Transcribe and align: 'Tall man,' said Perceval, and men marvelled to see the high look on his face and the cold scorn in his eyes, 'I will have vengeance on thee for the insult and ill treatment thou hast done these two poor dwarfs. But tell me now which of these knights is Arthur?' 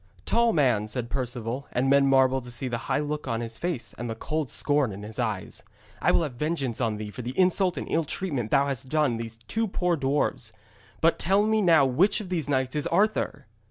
'Tall 0.25 0.51
man,' 0.51 0.87
said 0.87 1.11
Perceval, 1.11 1.67
and 1.71 1.87
men 1.87 2.07
marvelled 2.07 2.43
to 2.45 2.49
see 2.49 2.67
the 2.67 2.79
high 2.89 2.99
look 2.99 3.27
on 3.27 3.39
his 3.39 3.59
face 3.59 3.93
and 3.99 4.09
the 4.09 4.15
cold 4.15 4.49
scorn 4.49 4.91
in 4.91 5.03
his 5.03 5.19
eyes, 5.19 5.61
'I 6.01 6.11
will 6.11 6.23
have 6.23 6.33
vengeance 6.33 6.81
on 6.81 6.97
thee 6.97 7.11
for 7.11 7.21
the 7.21 7.37
insult 7.39 7.77
and 7.77 7.85
ill 7.87 8.03
treatment 8.03 8.49
thou 8.49 8.65
hast 8.65 8.89
done 8.89 9.17
these 9.17 9.35
two 9.35 9.67
poor 9.67 9.95
dwarfs. 9.95 10.51
But 11.01 11.19
tell 11.19 11.45
me 11.45 11.61
now 11.61 11.85
which 11.85 12.19
of 12.19 12.29
these 12.29 12.49
knights 12.49 12.75
is 12.75 12.87
Arthur?' 12.87 13.45